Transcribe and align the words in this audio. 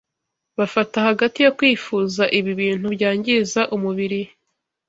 bafata 0.57 0.97
hagati 1.07 1.37
yo 1.45 1.51
kwifuza 1.57 2.23
ibi 2.37 2.51
bintu 2.61 2.85
byangiza 2.95 3.61
umubiri 3.75 4.21